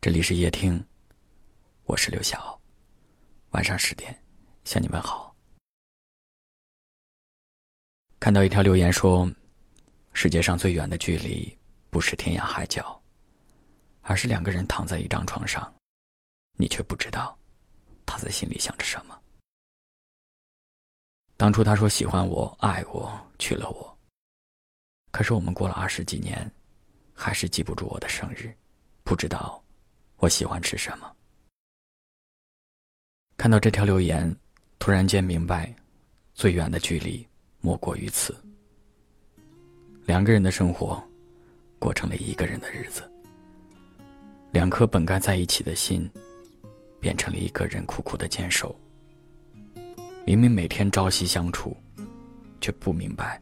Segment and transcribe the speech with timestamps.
[0.00, 0.82] 这里是夜听，
[1.82, 2.56] 我是刘晓。
[3.50, 4.16] 晚上十点
[4.62, 5.34] 向你问好。
[8.20, 9.28] 看到一条留言说
[10.14, 11.52] ：“世界上最远的距离，
[11.90, 13.02] 不是天涯海角，
[14.02, 15.74] 而是两个人躺在一张床上，
[16.52, 17.36] 你却不知道
[18.06, 19.20] 他在心里想着什么。”
[21.36, 23.98] 当初他说喜欢我、爱我、娶了我，
[25.10, 26.48] 可是我们过了二十几年，
[27.12, 28.56] 还是记不住我的生日，
[29.02, 29.60] 不知道。
[30.18, 31.08] 我喜欢吃什么？
[33.36, 34.34] 看到这条留言，
[34.80, 35.72] 突然间明白，
[36.34, 37.24] 最远的距离
[37.60, 38.36] 莫过于此。
[40.04, 41.00] 两个人的生活，
[41.78, 43.08] 过成了一个人的日子。
[44.50, 46.10] 两颗本该在一起的心，
[46.98, 48.74] 变成了一个人苦苦的坚守。
[50.26, 51.76] 明明每天朝夕相处，
[52.60, 53.40] 却不明白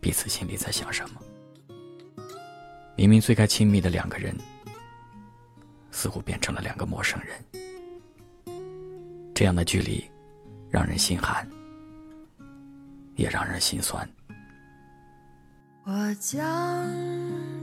[0.00, 1.22] 彼此心里在想什么。
[2.96, 4.36] 明明最该亲密的两个人。
[5.90, 8.54] 似乎变成了两个陌生人，
[9.34, 10.04] 这样的距离，
[10.70, 11.46] 让人心寒，
[13.16, 14.08] 也让人心酸。
[15.84, 16.38] 我将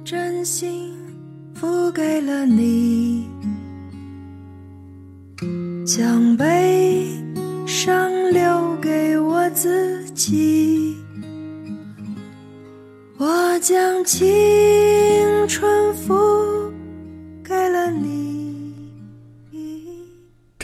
[0.03, 0.93] 真心
[1.55, 3.29] 付给了你，
[5.85, 7.07] 将悲
[7.65, 10.97] 伤留给我自己，
[13.17, 14.27] 我将青
[15.47, 16.26] 春付。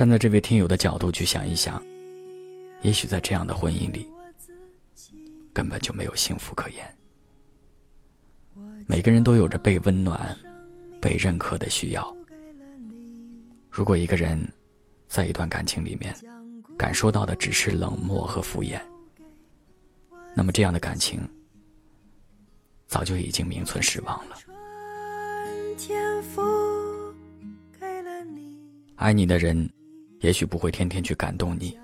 [0.04, 1.82] 站在这位听友的角度去想一想，
[2.82, 4.06] 也许在这样的婚姻里，
[5.54, 6.98] 根本就没有幸福可言。
[8.86, 10.38] 每个人都有着被温暖、
[11.00, 12.14] 被认可的需要。
[13.72, 14.38] 如果一个人
[15.08, 16.14] 在一段感情里面
[16.78, 18.82] 感受到的只是冷漠和敷衍，
[20.36, 21.22] 那么这样的感情
[22.88, 24.36] 早就已经名存实亡了。
[28.98, 29.66] 爱你的人。
[30.24, 31.78] 也许不会天天去感动你，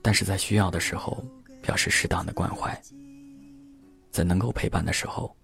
[0.00, 1.22] 但是在需要的时候
[1.60, 2.82] 表示适当的关怀，
[4.10, 5.36] 在能够陪伴的时候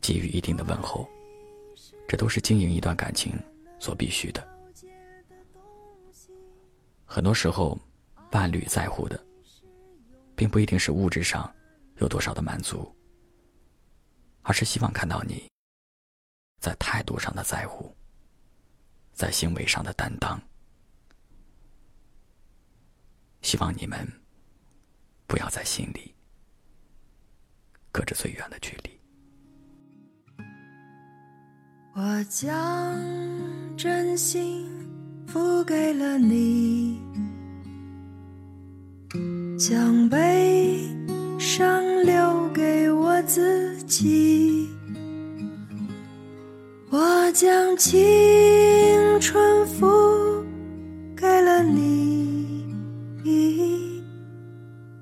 [0.00, 1.08] 给予一定的问候，
[2.06, 3.32] 这都是经营一段感情
[3.80, 4.48] 所必须的。
[7.04, 7.76] 很多时候，
[8.30, 9.20] 伴侣在乎的，
[10.36, 11.52] 并不一定是物质上
[11.96, 12.88] 有多少的满足，
[14.42, 15.50] 而是希望看到你
[16.60, 17.92] 在态度上的在乎，
[19.12, 20.40] 在行为上的担当。
[23.42, 24.06] 希望你们
[25.26, 26.14] 不要在心里
[27.90, 28.90] 隔着最远的距离。
[31.94, 32.96] 我将
[33.76, 34.68] 真心
[35.26, 37.00] 付给了你，
[39.58, 40.88] 将悲
[41.38, 44.70] 伤留给我自己，
[46.90, 47.98] 我将青
[49.20, 49.86] 春付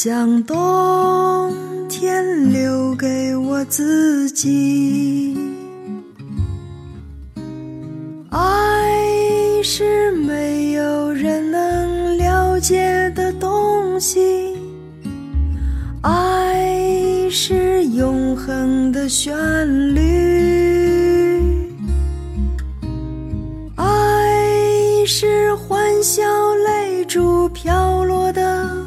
[0.00, 1.52] 将冬
[1.88, 5.36] 天留给我自己。
[8.30, 14.56] 爱是没有人能了解的东西，
[16.02, 19.36] 爱是永恒的旋
[19.96, 21.60] 律，
[23.74, 26.22] 爱是欢笑
[26.54, 28.86] 泪珠飘落的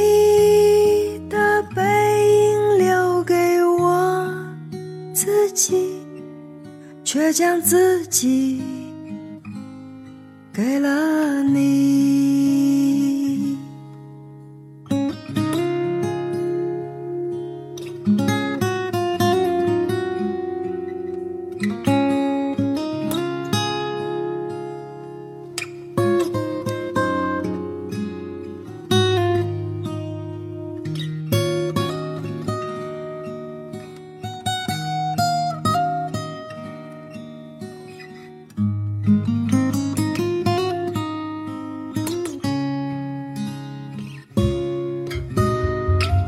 [7.21, 8.59] 却将自己
[10.51, 12.41] 给了你。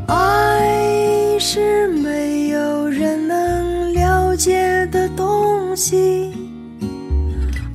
[0.06, 6.32] 爱是没有人能了解的东西。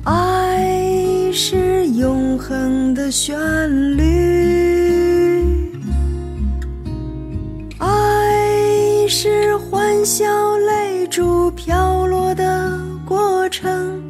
[0.04, 3.38] 爱是永恒的旋
[3.96, 5.60] 律。
[7.78, 14.09] 爱是欢笑泪珠飘落的过程。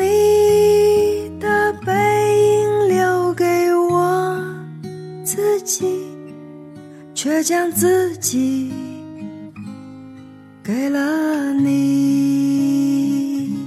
[7.41, 8.71] 我将自己
[10.63, 13.57] 给了你。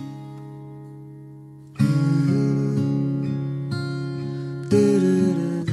[4.71, 5.65] 哒啦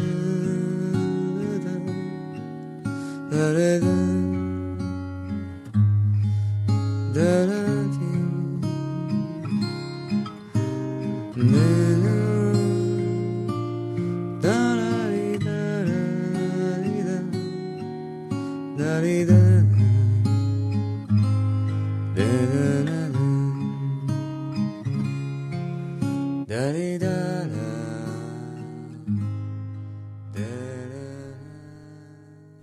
[3.29, 3.53] 哒，哒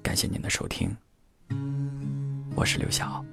[0.01, 0.97] 感谢您的收听，
[2.55, 3.25] 我是刘晓。